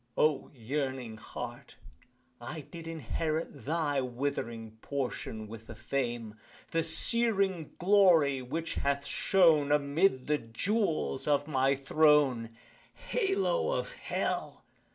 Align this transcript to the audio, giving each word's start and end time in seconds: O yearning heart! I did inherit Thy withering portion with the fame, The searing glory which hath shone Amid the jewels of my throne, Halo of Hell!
O 0.17 0.49
yearning 0.55 1.17
heart! 1.17 1.75
I 2.41 2.61
did 2.61 2.87
inherit 2.87 3.65
Thy 3.65 4.01
withering 4.01 4.77
portion 4.81 5.47
with 5.47 5.67
the 5.67 5.75
fame, 5.75 6.39
The 6.71 6.81
searing 6.81 7.73
glory 7.77 8.41
which 8.41 8.73
hath 8.73 9.05
shone 9.05 9.71
Amid 9.71 10.25
the 10.25 10.39
jewels 10.39 11.27
of 11.27 11.47
my 11.47 11.75
throne, 11.75 12.49
Halo 13.11 13.73
of 13.73 13.93
Hell! 13.93 14.63